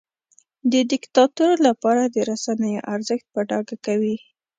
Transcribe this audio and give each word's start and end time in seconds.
د 0.71 0.73
دیکتاتور 0.91 1.53
لپاره 1.67 2.03
د 2.05 2.15
رسنیو 2.29 2.85
ارزښت 2.93 3.25
په 3.33 3.39
ډاګه 3.49 3.77
کوي. 3.85 4.15